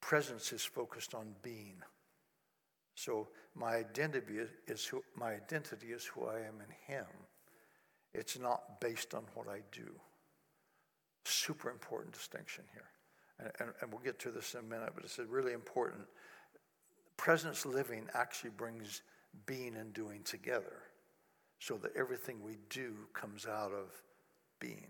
[0.00, 1.76] Presence is focused on being.
[2.94, 7.06] So my identity is, who my identity is who I am in Him.
[8.14, 9.90] It's not based on what I do.
[11.24, 12.88] Super important distinction here
[13.38, 16.02] and, and, and we'll get to this in a minute, but it's a really important.
[17.16, 19.02] Presence living actually brings
[19.46, 20.82] being and doing together
[21.58, 23.90] so that everything we do comes out of
[24.60, 24.88] being.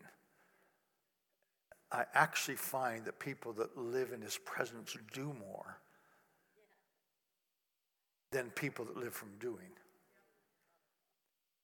[1.92, 5.78] I actually find that people that live in his presence do more
[8.32, 9.70] than people that live from doing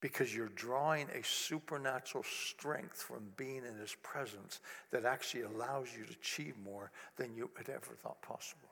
[0.00, 6.04] because you're drawing a supernatural strength from being in his presence that actually allows you
[6.04, 8.68] to achieve more than you had ever thought possible.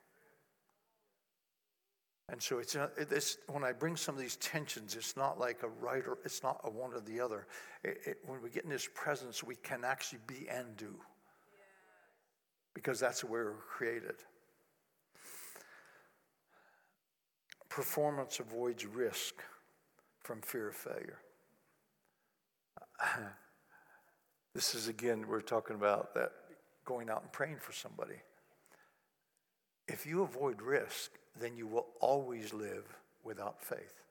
[2.31, 5.63] And so it's, uh, it's when I bring some of these tensions, it's not like
[5.63, 7.47] a right or it's not a one or the other.
[7.83, 10.95] It, it, when we get in His presence, we can actually be and do,
[12.74, 14.16] because that's where we're created.
[17.68, 19.42] Performance avoids risk
[20.22, 21.18] from fear of failure.
[24.52, 26.33] This is again, we're talking about that
[26.85, 28.16] going out and praying for somebody.
[29.87, 32.85] If you avoid risk, then you will always live
[33.22, 34.02] without faith.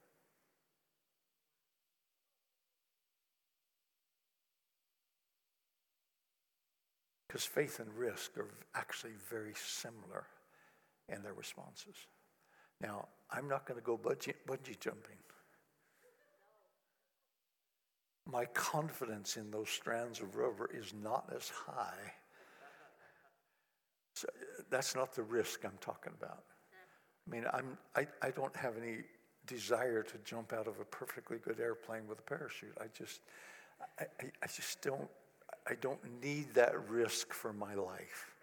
[7.30, 10.26] Because faith and risk are actually very similar
[11.08, 11.94] in their responses.
[12.80, 15.16] Now, I'm not going to go bungee, bungee jumping
[18.30, 22.12] my confidence in those strands of rubber is not as high.
[24.14, 24.28] So
[24.68, 26.44] that's not the risk I'm talking about.
[27.26, 28.98] I mean, I'm, I, I don't have any
[29.46, 32.76] desire to jump out of a perfectly good airplane with a parachute.
[32.80, 33.20] I just,
[33.98, 35.08] I, I, I just don't,
[35.68, 38.34] I don't need that risk for my life.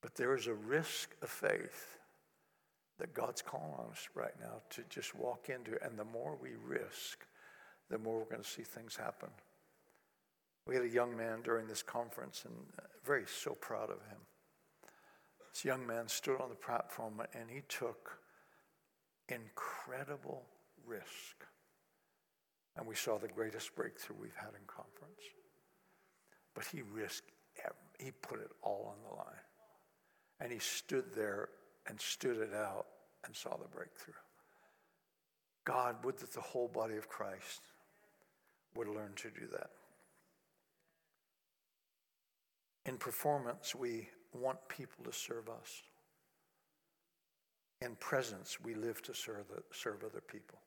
[0.00, 1.98] But there is a risk of faith
[2.98, 5.82] that God's calling on us right now to just walk into.
[5.84, 7.26] And the more we risk,
[7.90, 9.28] the more we're going to see things happen.
[10.66, 14.18] We had a young man during this conference, and uh, very so proud of him.
[15.52, 18.18] This young man stood on the platform and he took
[19.28, 20.44] incredible
[20.86, 21.44] risk.
[22.78, 25.20] And we saw the greatest breakthrough we've had in conference.
[26.54, 27.30] But he risked,
[27.98, 29.44] he put it all on the line.
[30.40, 31.48] And he stood there
[31.88, 32.86] and stood it out
[33.24, 34.14] and saw the breakthrough.
[35.64, 37.62] God, would that the whole body of Christ
[38.76, 39.70] would learn to do that.
[42.86, 45.82] In performance, we want people to serve us.
[47.80, 50.60] In presence, we live to serve, serve other people.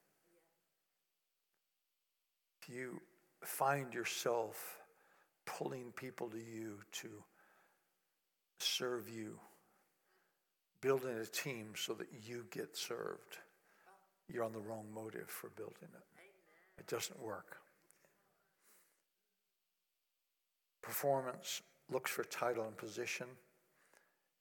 [2.62, 3.02] If you
[3.44, 4.80] find yourself
[5.46, 7.10] pulling people to you to
[8.60, 9.40] serve you,
[10.82, 13.38] building a team so that you get served,
[14.28, 16.22] you're on the wrong motive for building it.
[16.78, 17.58] It doesn't work.
[20.82, 23.28] Performance looks for title and position.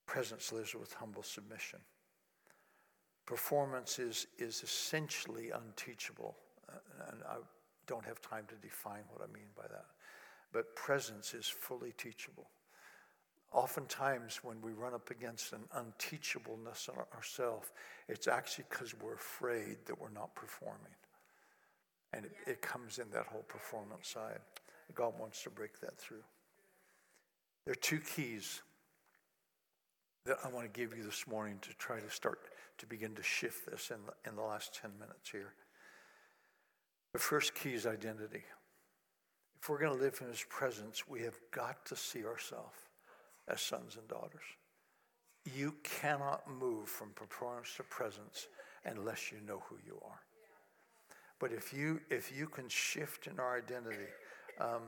[0.07, 1.79] Presence lives with humble submission.
[3.25, 6.35] Performance is, is essentially unteachable,
[7.09, 7.35] and I
[7.91, 9.85] don't have time to define what I mean by that.
[10.53, 12.47] But presence is fully teachable.
[13.51, 17.69] Oftentimes, when we run up against an unteachableness in ourselves,
[18.07, 20.95] it's actually because we're afraid that we're not performing.
[22.13, 24.39] And it, it comes in that whole performance side.
[24.95, 26.23] God wants to break that through.
[27.65, 28.61] There are two keys
[30.25, 32.39] that I want to give you this morning to try to start
[32.77, 35.53] to begin to shift this in the, in the last 10 minutes here.
[37.13, 38.43] The first key is identity.
[39.61, 42.77] If we're going to live in His presence, we have got to see ourselves
[43.47, 44.41] as sons and daughters.
[45.55, 48.47] You cannot move from performance to presence
[48.85, 50.21] unless you know who you are.
[51.39, 54.09] But if you if you can shift in our identity,
[54.59, 54.83] um,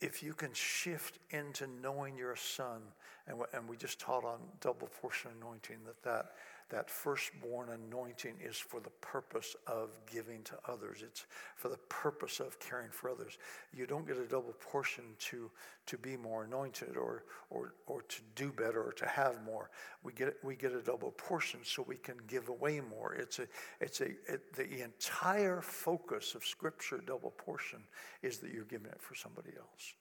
[0.00, 2.82] if you can shift into knowing you're a son,
[3.28, 6.32] and, and we just taught on double portion anointing that that
[6.72, 11.02] that firstborn anointing is for the purpose of giving to others.
[11.02, 13.36] It's for the purpose of caring for others.
[13.74, 15.50] You don't get a double portion to,
[15.84, 19.68] to be more anointed or, or, or to do better or to have more.
[20.02, 23.14] We get, we get a double portion so we can give away more.
[23.14, 23.46] It's a,
[23.82, 27.80] it's a, it, the entire focus of Scripture, double portion,
[28.22, 29.92] is that you're giving it for somebody else.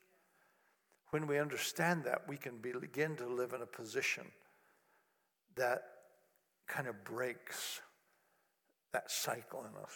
[1.09, 4.23] When we understand that, we can begin to live in a position
[5.57, 5.83] that
[6.67, 7.81] kind of breaks
[8.93, 9.93] that cycle in us.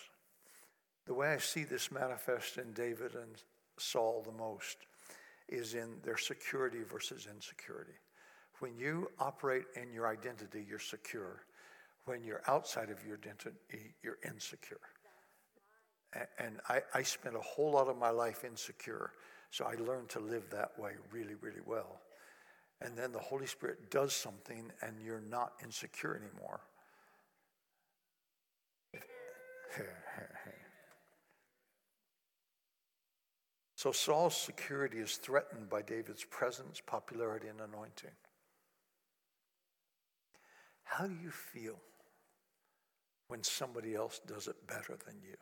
[1.05, 3.36] The way I see this manifest in David and
[3.78, 4.78] Saul the most
[5.47, 7.93] is in their security versus insecurity.
[8.59, 11.43] When you operate in your identity, you're secure.
[12.05, 14.80] When you're outside of your identity, you're insecure.
[16.39, 19.11] And I, I spent a whole lot of my life insecure,
[19.51, 21.99] so I learned to live that way really, really well
[22.82, 26.61] and then the Holy Spirit does something and you're not insecure anymore.
[33.76, 38.11] so Saul's security is threatened by David's presence, popularity, and anointing.
[40.84, 41.80] How do you feel
[43.28, 45.36] when somebody else does it better than you?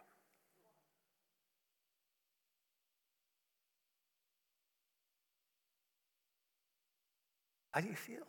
[7.74, 8.28] How do you feel?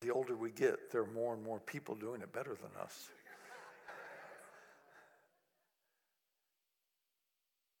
[0.00, 3.10] The older we get, there are more and more people doing it better than us.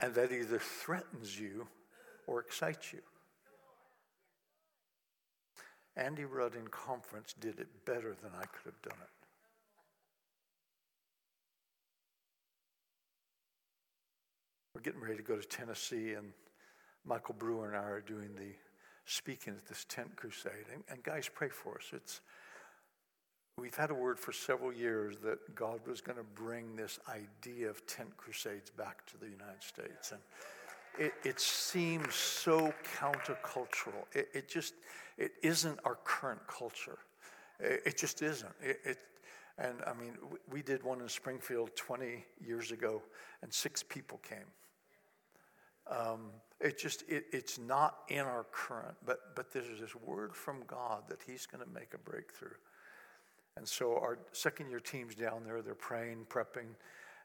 [0.00, 1.66] and that either threatens you
[2.26, 3.00] or excites you.
[5.96, 9.08] Andy Rudd in conference did it better than I could have done it.
[14.74, 16.32] We're getting ready to go to Tennessee, and
[17.06, 18.52] Michael Brewer and I are doing the
[19.06, 20.66] speaking at this tent crusade.
[20.72, 21.90] And, and guys, pray for us.
[21.92, 22.20] It's
[23.58, 27.70] we've had a word for several years that God was going to bring this idea
[27.70, 30.20] of tent crusades back to the United States, and
[30.98, 34.04] it, it seems so countercultural.
[34.12, 34.74] It, it, just
[35.16, 36.98] it isn't our current culture.
[37.60, 38.52] It, it just isn't.
[38.60, 38.98] It,
[39.58, 40.12] and I mean,
[40.50, 43.02] we did one in Springfield 20 years ago,
[43.42, 44.44] and six people came.
[45.90, 46.30] Um,
[46.60, 51.04] it just it, it's not in our current, but but there's this word from God
[51.08, 52.56] that He's going to make a breakthrough.
[53.56, 56.74] And so our second year teams down there, they're praying, prepping,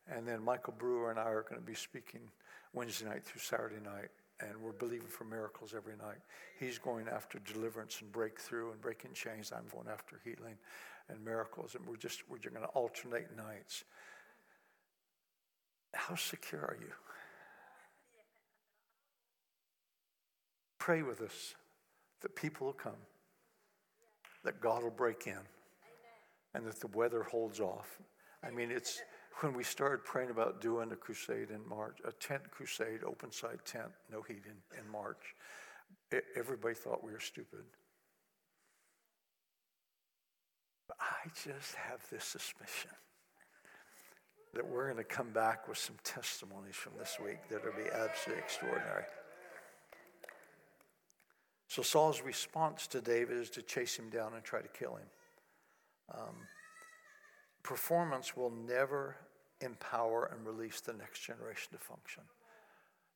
[0.10, 2.22] and then Michael Brewer and I are going to be speaking
[2.74, 4.10] Wednesday night through Saturday night,
[4.40, 6.20] and we're believing for miracles every night.
[6.60, 9.52] He's going after deliverance and breakthrough and breaking chains.
[9.56, 10.56] I'm going after healing
[11.10, 13.84] and miracles, and we're just we're just going to alternate nights.
[15.94, 16.94] How secure are you?
[20.82, 21.54] Pray with us
[22.24, 22.98] that people will come,
[24.44, 25.38] that God will break in,
[26.56, 28.00] and that the weather holds off.
[28.44, 29.00] I mean, it's
[29.42, 33.60] when we started praying about doing a crusade in March, a tent crusade, open side
[33.64, 35.36] tent, no heating in March,
[36.36, 37.62] everybody thought we were stupid.
[40.88, 42.90] But I just have this suspicion
[44.56, 47.88] that we're going to come back with some testimonies from this week that will be
[47.88, 49.04] absolutely extraordinary.
[51.72, 55.08] So Saul's response to David is to chase him down and try to kill him.
[56.14, 56.36] Um,
[57.64, 59.16] performance will never
[59.62, 62.24] empower and release the next generation to function.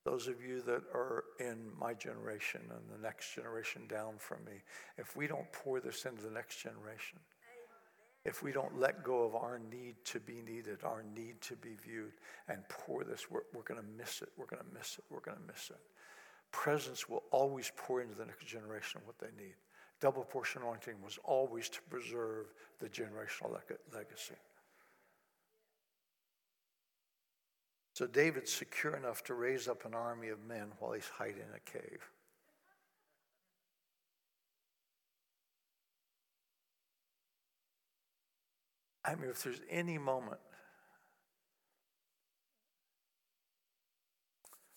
[0.05, 4.63] Those of you that are in my generation and the next generation down from me,
[4.97, 7.19] if we don't pour this into the next generation,
[8.23, 11.75] if we don't let go of our need to be needed, our need to be
[11.85, 12.13] viewed,
[12.47, 14.29] and pour this, we're, we're going to miss it.
[14.37, 15.03] We're going to miss it.
[15.09, 15.81] We're going to miss it
[16.55, 19.55] presence will always pour into the next generation what they need.
[19.99, 22.45] Double portion anointing was always to preserve
[22.79, 24.35] the generational leg- legacy.
[27.93, 31.55] So David's secure enough to raise up an army of men while he's hiding in
[31.55, 32.09] a cave.
[39.03, 40.39] I mean, if there's any moment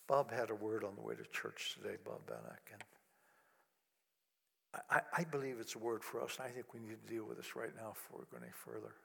[0.09, 2.81] Bob had a word on the way to church today, Bob Bannock, and
[4.89, 7.25] I, I believe it's a word for us, and I think we need to deal
[7.25, 8.95] with this right now before we go any further.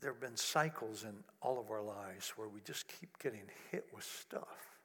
[0.00, 3.86] There have been cycles in all of our lives where we just keep getting hit
[3.94, 4.78] with stuff.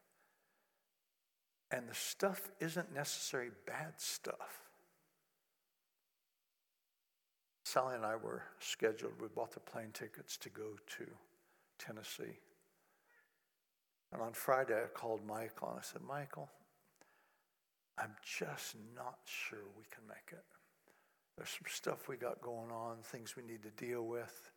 [1.71, 4.59] And the stuff isn't necessarily bad stuff.
[7.63, 11.07] Sally and I were scheduled, we bought the plane tickets to go to
[11.77, 12.39] Tennessee.
[14.11, 16.49] And on Friday, I called Michael and I said, Michael,
[17.97, 20.43] I'm just not sure we can make it.
[21.37, 24.51] There's some stuff we got going on, things we need to deal with.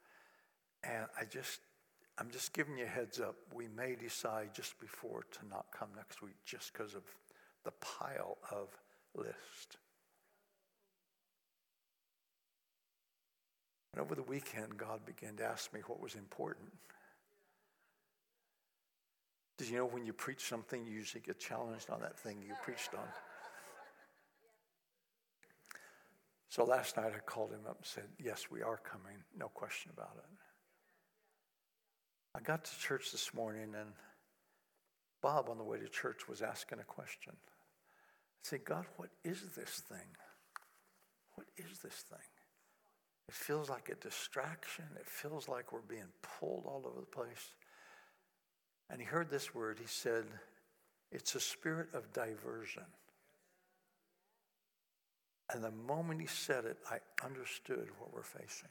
[0.85, 1.61] And I just,
[2.19, 3.35] I'm just giving you a heads up.
[3.53, 7.03] We may decide just before to not come next week just because of
[7.65, 8.69] the pile of
[9.15, 9.79] list.
[13.93, 16.71] And over the weekend, God began to ask me what was important.
[19.59, 22.55] Did you know when you preach something, you usually get challenged on that thing you
[22.63, 23.09] preached on?
[26.49, 29.91] So last night I called him up and said, Yes, we are coming, no question
[29.93, 30.25] about it.
[32.35, 33.91] I got to church this morning and
[35.21, 37.33] Bob on the way to church was asking a question.
[37.35, 40.17] I said, God, what is this thing?
[41.35, 42.19] What is this thing?
[43.29, 44.85] It feels like a distraction.
[44.97, 47.55] It feels like we're being pulled all over the place.
[48.91, 49.79] And he heard this word.
[49.81, 50.25] He said,
[51.13, 52.85] It's a spirit of diversion.
[55.53, 58.69] And the moment he said it, I understood what we're facing.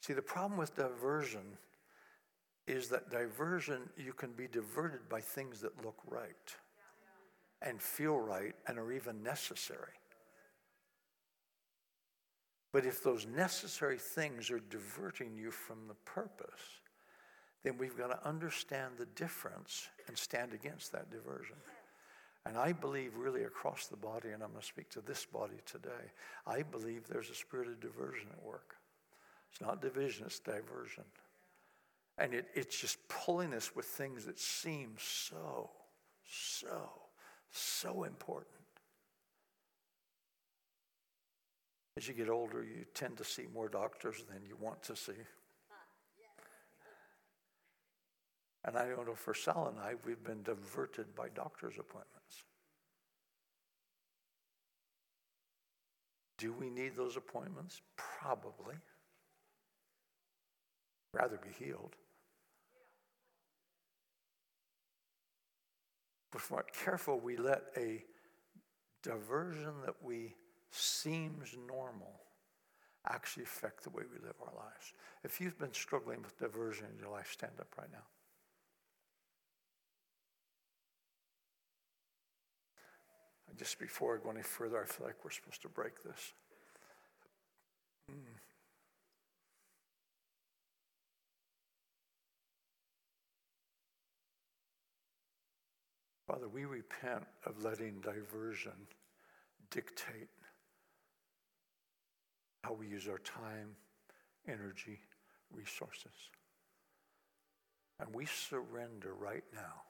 [0.00, 1.58] See, the problem with diversion
[2.66, 6.54] is that diversion, you can be diverted by things that look right
[7.62, 9.92] and feel right and are even necessary.
[12.72, 16.80] But if those necessary things are diverting you from the purpose,
[17.62, 21.56] then we've got to understand the difference and stand against that diversion.
[22.46, 25.56] And I believe, really, across the body, and I'm going to speak to this body
[25.66, 26.12] today,
[26.46, 28.76] I believe there's a spirit of diversion at work.
[29.50, 31.04] It's not division, it's diversion.
[32.18, 35.70] And it, it's just pulling us with things that seem so,
[36.24, 36.90] so,
[37.50, 38.50] so important.
[41.96, 45.12] As you get older, you tend to see more doctors than you want to see.
[48.66, 52.44] And I don't know for Sal and I, we've been diverted by doctor's appointments.
[56.36, 57.80] Do we need those appointments?
[57.96, 58.74] Probably.
[61.12, 61.94] Rather be healed.
[66.32, 68.04] But if we're careful, we let a
[69.02, 70.34] diversion that we
[70.72, 72.20] seems normal
[73.08, 74.92] actually affect the way we live our lives.
[75.22, 78.02] If you've been struggling with diversion in your life, stand up right now.
[83.58, 86.32] Just before I go any further, I feel like we're supposed to break this.
[88.10, 88.36] Mm.
[96.26, 98.72] Father, we repent of letting diversion
[99.70, 100.28] dictate
[102.64, 103.70] how we use our time,
[104.48, 104.98] energy,
[105.52, 106.12] resources.
[108.00, 109.82] And we surrender right now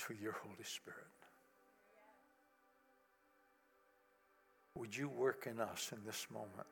[0.00, 1.15] to your Holy Spirit.
[4.76, 6.66] Would you work in us in this moment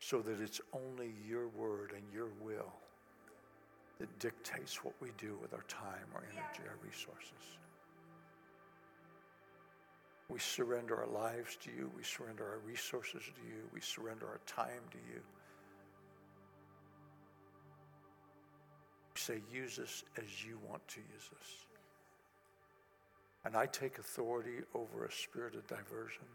[0.00, 2.72] so that it's only your word and your will
[3.98, 7.56] that dictates what we do with our time, our energy, our resources?
[10.28, 11.90] We surrender our lives to you.
[11.96, 13.62] We surrender our resources to you.
[13.72, 15.20] We surrender our time to you.
[19.14, 21.66] We say, use us as you want to use us.
[23.44, 26.26] And I take authority over a spirit of diversion.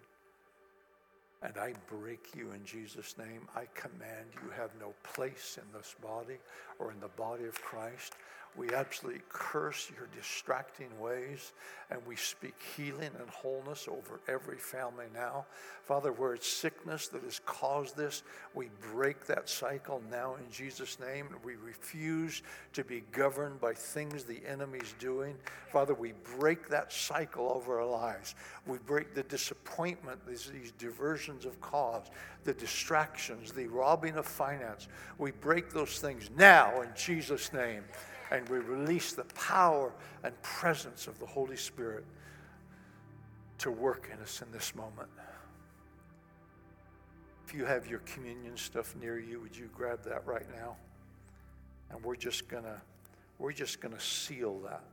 [1.43, 3.47] And I break you in Jesus' name.
[3.55, 6.37] I command you have no place in this body
[6.77, 8.13] or in the body of Christ.
[8.57, 11.53] We absolutely curse your distracting ways
[11.89, 15.45] and we speak healing and wholeness over every family now.
[15.83, 18.23] Father, where it's sickness that has caused this,
[18.53, 21.27] we break that cycle now in Jesus' name.
[21.45, 22.43] We refuse
[22.73, 25.35] to be governed by things the enemy's doing.
[25.71, 28.35] Father, we break that cycle over our lives.
[28.67, 32.07] We break the disappointment, these, these diversions of cause,
[32.43, 34.89] the distractions, the robbing of finance.
[35.17, 37.83] We break those things now in Jesus' name
[38.32, 39.91] and we release the power
[40.23, 42.05] and presence of the Holy Spirit
[43.57, 45.09] to work in us in this moment.
[47.45, 50.77] If you have your communion stuff near you, would you grab that right now?
[51.91, 52.82] And we're just gonna
[53.38, 54.84] we're just gonna seal that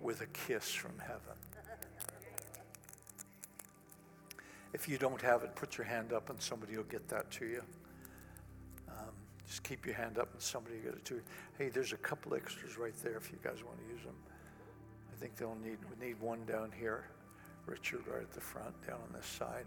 [0.00, 1.34] with a kiss from heaven.
[4.74, 7.46] If you don't have it, put your hand up and somebody will get that to
[7.46, 7.62] you.
[9.48, 11.22] Just keep your hand up and somebody will get it to you.
[11.56, 14.14] Hey, there's a couple extras right there if you guys want to use them.
[15.10, 17.04] I think they'll need, we need one down here.
[17.66, 19.64] Richard right at the front, down on this side.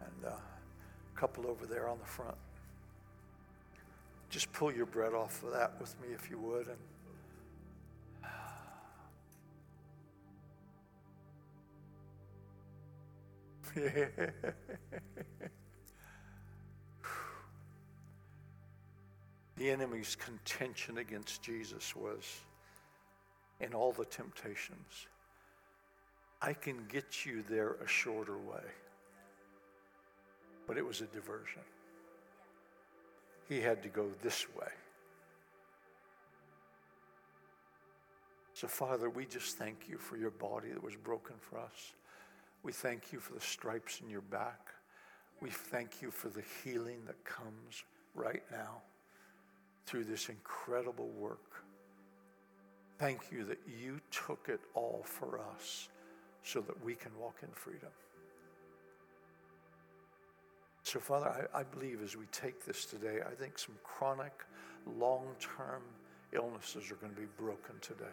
[0.00, 2.36] And uh, a couple over there on the front.
[4.30, 6.68] Just pull your bread off of that with me if you would.
[6.68, 6.78] And
[19.56, 22.40] the enemy's contention against Jesus was
[23.60, 25.06] in all the temptations.
[26.42, 28.64] I can get you there a shorter way.
[30.66, 31.62] But it was a diversion.
[33.48, 34.68] He had to go this way.
[38.52, 41.94] So, Father, we just thank you for your body that was broken for us.
[42.62, 44.60] We thank you for the stripes in your back.
[45.40, 47.84] We thank you for the healing that comes
[48.14, 48.82] right now
[49.86, 51.64] through this incredible work.
[52.98, 55.88] Thank you that you took it all for us
[56.42, 57.90] so that we can walk in freedom.
[60.82, 64.32] So, Father, I, I believe as we take this today, I think some chronic,
[64.98, 65.82] long term
[66.32, 68.04] illnesses are going to be broken today.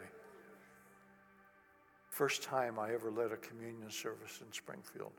[2.09, 5.13] First time I ever led a communion service in Springfield.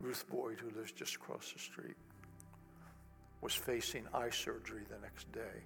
[0.00, 1.96] Ruth Boyd, who lives just across the street,
[3.44, 5.60] was facing eye surgery the next day.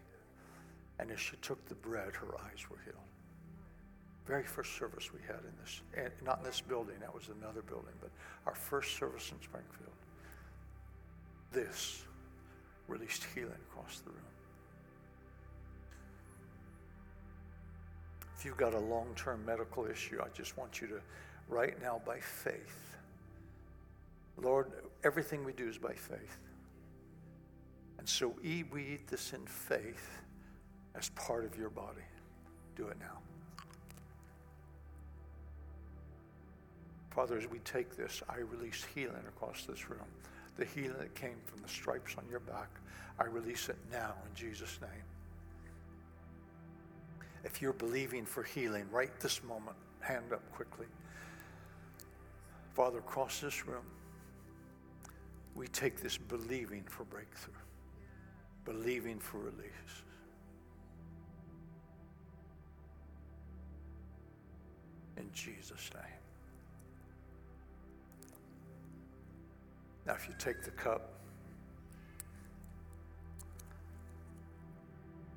[0.99, 2.97] And as she took the bread, her eyes were healed.
[4.26, 7.62] Very first service we had in this, and not in this building, that was another
[7.62, 8.11] building, but
[8.47, 9.93] our first service in Springfield.
[11.53, 12.03] This
[12.89, 14.20] released healing across the room.
[18.37, 21.01] If you've got a long term medical issue, I just want you to,
[21.49, 22.97] right now, by faith,
[24.37, 24.72] Lord,
[25.05, 26.39] everything we do is by faith.
[27.99, 30.21] And so we eat this in faith
[30.95, 32.03] as part of your body.
[32.77, 33.19] Do it now.
[37.11, 40.07] Father, as we take this, I release healing across this room.
[40.57, 42.69] The healing that came from the stripes on your back,
[43.19, 44.91] I release it now in Jesus' name.
[47.45, 50.87] If you're believing for healing right this moment, hand up quickly.
[52.75, 53.85] Father, across this room,
[55.57, 57.55] we take this believing for breakthrough,
[58.65, 60.03] believing for release.
[65.17, 66.05] In Jesus' name.
[70.07, 71.13] Now, if you take the cup,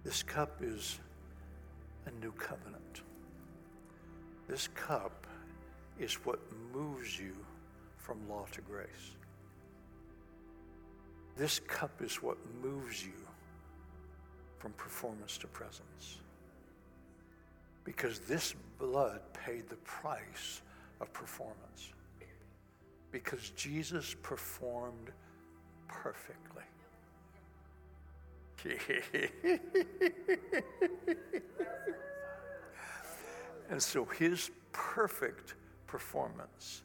[0.04, 1.00] this cup is
[2.06, 3.02] a new covenant.
[4.48, 5.28] This cup
[6.00, 6.40] is what
[6.74, 7.36] moves you
[7.98, 8.88] from law to grace.
[11.38, 13.14] This cup is what moves you
[14.60, 16.20] from performance to presence.
[17.84, 20.62] Because this blood paid the price
[21.00, 21.94] of performance.
[23.12, 25.12] Because Jesus performed
[25.88, 26.64] perfectly.
[33.72, 35.56] and so his perfect
[35.88, 36.84] performance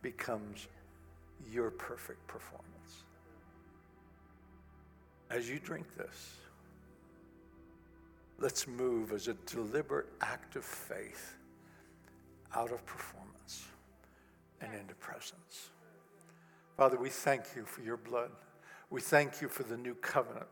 [0.00, 0.68] becomes
[1.52, 2.69] your perfect performance.
[5.30, 6.36] As you drink this,
[8.38, 11.36] let's move as a deliberate act of faith
[12.54, 13.64] out of performance
[14.60, 15.70] and into presence.
[16.76, 18.30] Father, we thank you for your blood.
[18.90, 20.48] We thank you for the new covenant.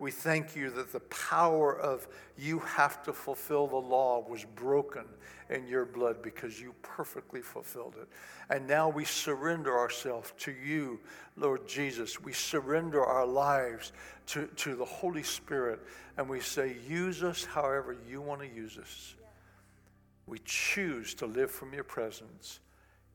[0.00, 5.04] We thank you that the power of you have to fulfill the law was broken
[5.50, 8.08] in your blood because you perfectly fulfilled it.
[8.48, 11.00] And now we surrender ourselves to you,
[11.36, 12.18] Lord Jesus.
[12.18, 13.92] We surrender our lives
[14.28, 15.80] to, to the Holy Spirit
[16.16, 19.14] and we say, use us however you want to use us.
[20.26, 22.60] We choose to live from your presence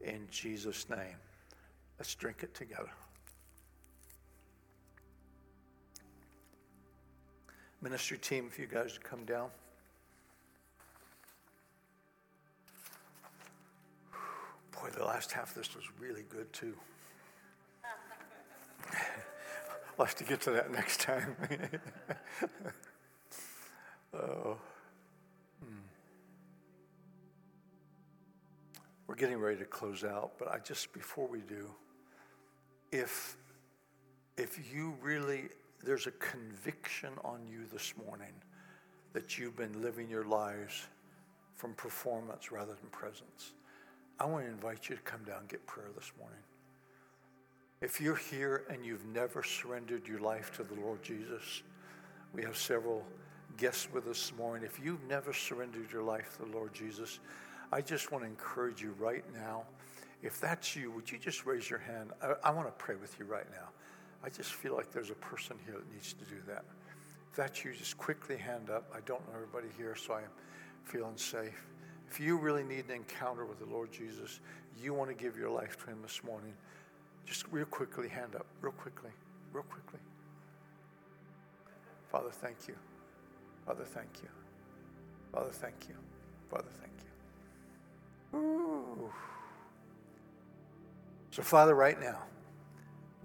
[0.01, 1.17] in Jesus' name.
[1.97, 2.91] Let's drink it together.
[7.85, 9.49] Ministry team, if you guys would come down.
[14.71, 16.73] Boy, the last half of this was really good too.
[19.99, 21.35] I'll have to get to that next time.
[24.15, 24.57] oh.
[25.63, 25.85] Hmm.
[29.05, 31.69] We're getting ready to close out, but I just before we do,
[32.91, 33.37] if
[34.37, 35.49] if you really
[35.85, 38.33] there's a conviction on you this morning
[39.13, 40.87] that you've been living your lives
[41.53, 43.53] from performance rather than presence.
[44.19, 46.39] I want to invite you to come down and get prayer this morning.
[47.81, 51.61] If you're here and you've never surrendered your life to the Lord Jesus,
[52.33, 53.05] we have several
[53.57, 54.65] guests with us this morning.
[54.65, 57.19] If you've never surrendered your life to the Lord Jesus,
[57.71, 59.63] I just want to encourage you right now.
[60.23, 62.11] If that's you, would you just raise your hand?
[62.21, 63.69] I, I want to pray with you right now.
[64.23, 66.63] I just feel like there's a person here that needs to do that.
[67.31, 68.89] If that's you, just quickly hand up.
[68.95, 70.23] I don't know everybody here, so I'm
[70.83, 71.65] feeling safe.
[72.09, 74.39] If you really need an encounter with the Lord Jesus,
[74.81, 76.53] you want to give your life to Him this morning,
[77.25, 79.11] just real quickly hand up, real quickly,
[79.51, 79.99] real quickly.
[82.09, 82.75] Father, thank you.
[83.65, 84.29] Father, thank you.
[85.33, 85.95] Father, thank you.
[86.49, 86.93] Father, thank
[88.33, 88.39] you.
[88.39, 89.11] Ooh.
[91.31, 92.19] So, Father, right now,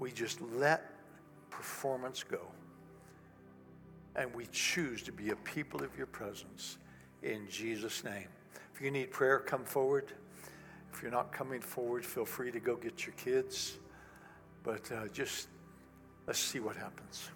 [0.01, 0.91] we just let
[1.51, 2.41] performance go.
[4.17, 6.79] And we choose to be a people of your presence
[7.23, 8.27] in Jesus' name.
[8.75, 10.11] If you need prayer, come forward.
[10.93, 13.77] If you're not coming forward, feel free to go get your kids.
[14.65, 15.49] But uh, just
[16.27, 17.31] let's see what happens.